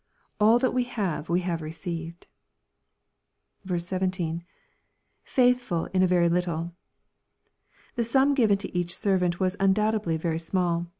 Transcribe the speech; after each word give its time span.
All 0.39 0.57
that 0.57 0.73
we 0.73 0.85
have 0.85 1.29
we 1.29 1.41
have 1.41 1.61
received. 1.61 2.25
17.— 3.71 4.43
[Faithful 5.23 5.85
in 5.93 6.01
a 6.01 6.07
very 6.07 6.27
liUle.] 6.27 6.71
The 7.93 8.03
sum 8.03 8.33
given 8.33 8.57
to 8.57 8.75
each 8.75 8.97
servant 8.97 9.39
was 9.39 9.55
undoubtedly 9.59 10.17
very 10.17 10.39
small. 10.39 10.87